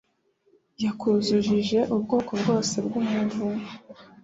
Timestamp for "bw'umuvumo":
2.85-3.67